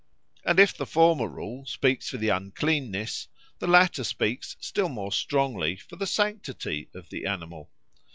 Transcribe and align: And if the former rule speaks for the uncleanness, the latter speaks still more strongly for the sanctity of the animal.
And 0.43 0.59
if 0.59 0.75
the 0.75 0.87
former 0.87 1.27
rule 1.27 1.63
speaks 1.67 2.09
for 2.09 2.17
the 2.17 2.29
uncleanness, 2.29 3.27
the 3.59 3.67
latter 3.67 4.03
speaks 4.03 4.57
still 4.59 4.89
more 4.89 5.11
strongly 5.11 5.75
for 5.75 5.95
the 5.95 6.07
sanctity 6.07 6.89
of 6.95 7.09
the 7.09 7.27
animal. 7.27 7.69